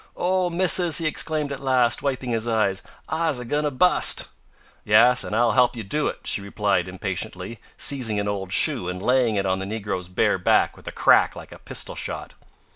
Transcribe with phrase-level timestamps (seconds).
[0.17, 0.49] "Oh!
[0.49, 4.25] missis," he exclaimed at last, wiping his eyes, "I's a goin' to bust."
[4.83, 8.89] "Yes, an' I'll help you to do it," she replied impatiently, seizing an old shoe,
[8.89, 12.33] and laying it on the negro's bare back with a crack like a pistol shot.